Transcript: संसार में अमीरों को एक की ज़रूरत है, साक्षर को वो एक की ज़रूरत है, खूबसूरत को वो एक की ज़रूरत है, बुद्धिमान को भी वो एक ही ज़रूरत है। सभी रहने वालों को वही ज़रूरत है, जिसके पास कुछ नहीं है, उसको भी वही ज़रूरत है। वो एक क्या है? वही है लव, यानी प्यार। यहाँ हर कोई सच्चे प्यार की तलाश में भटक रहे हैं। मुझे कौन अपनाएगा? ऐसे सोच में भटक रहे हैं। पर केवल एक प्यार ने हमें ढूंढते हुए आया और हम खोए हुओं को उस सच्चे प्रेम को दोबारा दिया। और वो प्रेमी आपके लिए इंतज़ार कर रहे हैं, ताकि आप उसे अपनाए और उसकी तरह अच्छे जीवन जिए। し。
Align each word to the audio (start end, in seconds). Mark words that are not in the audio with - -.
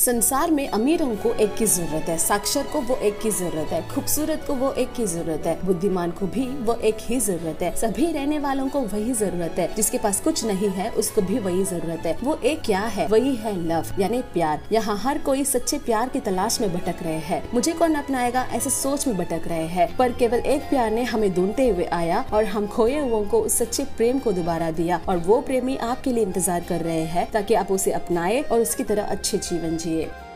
संसार 0.00 0.50
में 0.50 0.68
अमीरों 0.68 1.08
को 1.16 1.32
एक 1.34 1.54
की 1.54 1.66
ज़रूरत 1.66 2.08
है, 2.08 2.16
साक्षर 2.18 2.62
को 2.62 2.80
वो 2.80 2.94
एक 2.96 3.18
की 3.20 3.30
ज़रूरत 3.30 3.72
है, 3.72 3.80
खूबसूरत 3.88 4.44
को 4.46 4.54
वो 4.54 4.70
एक 4.72 4.92
की 4.92 5.06
ज़रूरत 5.06 5.46
है, 5.46 5.54
बुद्धिमान 5.66 6.10
को 6.10 6.26
भी 6.26 6.46
वो 6.60 6.74
एक 6.74 6.98
ही 7.00 7.18
ज़रूरत 7.20 7.62
है। 7.62 7.74
सभी 7.76 8.06
रहने 8.12 8.38
वालों 8.38 8.68
को 8.68 8.80
वही 8.82 9.12
ज़रूरत 9.12 9.58
है, 9.58 9.68
जिसके 9.74 9.98
पास 9.98 10.20
कुछ 10.20 10.44
नहीं 10.44 10.68
है, 10.68 10.88
उसको 10.92 11.22
भी 11.22 11.38
वही 11.38 11.64
ज़रूरत 11.64 12.06
है। 12.06 12.16
वो 12.22 12.38
एक 12.44 12.62
क्या 12.62 12.80
है? 12.86 13.06
वही 13.06 13.34
है 13.34 13.54
लव, 13.58 13.92
यानी 13.98 14.20
प्यार। 14.32 14.62
यहाँ 14.72 14.96
हर 14.98 15.18
कोई 15.18 15.44
सच्चे 15.44 15.78
प्यार 15.80 16.08
की 16.08 16.20
तलाश 16.20 16.60
में 16.60 16.72
भटक 16.74 17.02
रहे 17.02 17.18
हैं। 17.18 17.42
मुझे 17.54 17.72
कौन 17.72 17.94
अपनाएगा? 17.94 18.46
ऐसे 18.52 18.70
सोच 18.70 19.06
में 19.08 19.16
भटक 19.16 19.48
रहे 19.48 19.66
हैं। 19.66 19.88
पर 19.96 20.12
केवल 20.14 20.38
एक 20.46 20.62
प्यार 20.70 20.90
ने 20.90 21.04
हमें 21.04 21.32
ढूंढते 21.34 21.68
हुए 21.68 21.88
आया 21.92 22.24
और 22.32 22.44
हम 22.46 22.66
खोए 22.68 22.98
हुओं 23.00 23.24
को 23.24 23.40
उस 23.40 23.58
सच्चे 23.58 23.84
प्रेम 23.96 24.18
को 24.18 24.32
दोबारा 24.32 24.70
दिया। 24.70 25.00
और 25.08 25.18
वो 25.18 25.40
प्रेमी 25.42 25.76
आपके 25.82 26.12
लिए 26.12 26.24
इंतज़ार 26.24 26.64
कर 26.68 26.80
रहे 26.80 27.04
हैं, 27.04 27.30
ताकि 27.30 27.54
आप 27.54 27.72
उसे 27.72 27.92
अपनाए 27.92 28.40
और 28.42 28.60
उसकी 28.60 28.84
तरह 28.84 29.02
अच्छे 29.02 29.38
जीवन 29.40 29.76
जिए। 29.76 29.88
し。 29.90 30.29